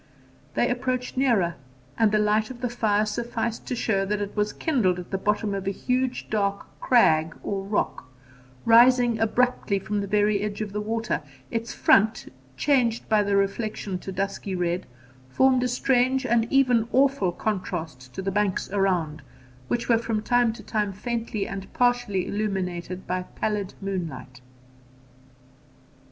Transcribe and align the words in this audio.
They 0.55 0.67
approached 0.67 1.15
nearer, 1.15 1.57
and 1.95 2.11
the 2.11 2.17
light 2.17 2.49
of 2.49 2.61
the 2.61 2.71
fire 2.71 3.05
sufficed 3.05 3.67
to 3.67 3.75
show 3.75 4.03
that 4.03 4.19
it 4.19 4.35
was 4.35 4.51
kindled 4.51 4.97
at 4.97 5.11
the 5.11 5.17
bottom 5.19 5.53
of 5.53 5.67
a 5.67 5.71
huge 5.71 6.27
dark 6.31 6.65
crag 6.79 7.35
or 7.43 7.63
rock, 7.63 8.05
rising 8.65 9.19
abruptly 9.19 9.77
from 9.77 10.01
the 10.01 10.07
very 10.07 10.41
edge 10.41 10.59
of 10.59 10.73
the 10.73 10.81
water; 10.81 11.21
its 11.51 11.75
front, 11.75 12.29
changed 12.57 13.07
by 13.09 13.21
the 13.21 13.35
reflection 13.35 13.99
to 13.99 14.11
dusky 14.11 14.55
red, 14.55 14.87
formed 15.29 15.61
a 15.61 15.67
strange 15.67 16.25
and 16.25 16.51
even 16.51 16.87
awful 16.91 17.31
contrast 17.31 18.11
to 18.15 18.23
the 18.23 18.31
banks 18.31 18.71
around, 18.71 19.21
which 19.67 19.87
were 19.87 19.99
from 19.99 20.23
time 20.23 20.51
to 20.53 20.63
time 20.63 20.91
faintly 20.91 21.47
and 21.47 21.71
partially 21.73 22.25
illuminated 22.27 23.05
by 23.05 23.21
pallid 23.35 23.75
moonlight. 23.79 24.41